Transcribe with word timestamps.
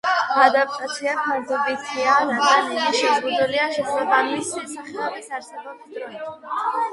ადაპტაცია 0.43 1.11
ფარდობითია, 1.25 2.15
რადგანაც 2.29 2.71
იგი 2.77 2.95
შეზღუდულია 3.03 3.67
შესაბამისი 3.77 4.65
სახეობის 4.73 5.31
არსებობის 5.43 5.95
დროით. 6.01 6.83